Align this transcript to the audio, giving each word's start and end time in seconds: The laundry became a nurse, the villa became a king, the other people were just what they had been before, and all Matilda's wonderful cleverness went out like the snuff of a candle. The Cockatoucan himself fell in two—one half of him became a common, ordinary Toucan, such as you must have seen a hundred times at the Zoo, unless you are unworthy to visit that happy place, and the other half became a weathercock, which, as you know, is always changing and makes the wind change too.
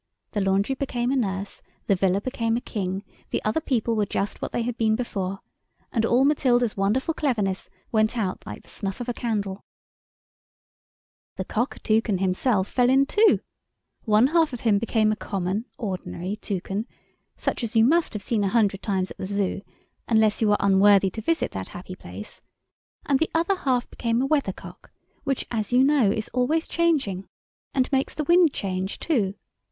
The 0.31 0.41
laundry 0.41 0.73
became 0.73 1.11
a 1.11 1.15
nurse, 1.15 1.61
the 1.85 1.93
villa 1.93 2.21
became 2.21 2.57
a 2.57 2.59
king, 2.59 3.03
the 3.29 3.39
other 3.45 3.61
people 3.61 3.95
were 3.95 4.07
just 4.07 4.41
what 4.41 4.51
they 4.51 4.63
had 4.63 4.75
been 4.75 4.95
before, 4.95 5.41
and 5.91 6.03
all 6.07 6.25
Matilda's 6.25 6.75
wonderful 6.75 7.13
cleverness 7.13 7.69
went 7.91 8.17
out 8.17 8.43
like 8.43 8.63
the 8.63 8.69
snuff 8.69 8.99
of 8.99 9.07
a 9.07 9.13
candle. 9.13 9.63
The 11.35 11.45
Cockatoucan 11.45 12.17
himself 12.17 12.67
fell 12.67 12.89
in 12.89 13.05
two—one 13.05 14.25
half 14.25 14.53
of 14.53 14.61
him 14.61 14.79
became 14.79 15.11
a 15.11 15.15
common, 15.15 15.65
ordinary 15.77 16.35
Toucan, 16.37 16.87
such 17.35 17.63
as 17.63 17.75
you 17.75 17.85
must 17.85 18.13
have 18.13 18.23
seen 18.23 18.43
a 18.43 18.47
hundred 18.49 18.81
times 18.81 19.11
at 19.11 19.17
the 19.19 19.27
Zoo, 19.27 19.61
unless 20.07 20.41
you 20.41 20.49
are 20.51 20.57
unworthy 20.59 21.11
to 21.11 21.21
visit 21.21 21.51
that 21.51 21.67
happy 21.77 21.93
place, 21.93 22.41
and 23.05 23.19
the 23.19 23.29
other 23.35 23.55
half 23.55 23.87
became 23.87 24.19
a 24.19 24.25
weathercock, 24.25 24.89
which, 25.25 25.45
as 25.51 25.71
you 25.71 25.83
know, 25.83 26.09
is 26.09 26.27
always 26.29 26.67
changing 26.67 27.27
and 27.75 27.91
makes 27.91 28.15
the 28.15 28.23
wind 28.23 28.51
change 28.51 28.97
too. 28.97 29.35